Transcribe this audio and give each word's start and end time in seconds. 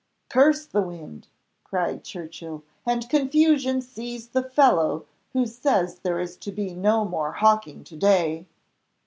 "Curse 0.29 0.65
the 0.65 0.81
wind!" 0.81 1.27
cried 1.63 2.03
Churchill; 2.03 2.63
"and 2.87 3.07
confusion 3.07 3.81
seize 3.83 4.29
the 4.29 4.41
fellow 4.41 5.05
who 5.33 5.45
says 5.45 5.99
there 5.99 6.19
is 6.19 6.37
to 6.37 6.51
be 6.51 6.73
no 6.73 7.05
more 7.05 7.33
hawking 7.33 7.83
to 7.83 7.95
day!" 7.95 8.47